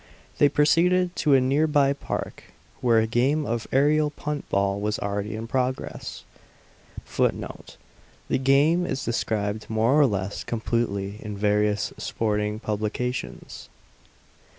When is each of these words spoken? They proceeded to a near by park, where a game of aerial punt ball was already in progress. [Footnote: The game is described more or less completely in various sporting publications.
They 0.39 0.49
proceeded 0.49 1.15
to 1.17 1.35
a 1.35 1.39
near 1.39 1.67
by 1.67 1.93
park, 1.93 2.45
where 2.79 2.97
a 2.97 3.05
game 3.05 3.45
of 3.45 3.67
aerial 3.71 4.09
punt 4.09 4.49
ball 4.49 4.79
was 4.81 4.97
already 4.97 5.35
in 5.35 5.45
progress. 5.45 6.23
[Footnote: 7.05 7.77
The 8.27 8.39
game 8.39 8.83
is 8.87 9.05
described 9.05 9.69
more 9.69 9.93
or 9.93 10.07
less 10.07 10.43
completely 10.43 11.19
in 11.23 11.37
various 11.37 11.93
sporting 11.99 12.59
publications. 12.59 13.69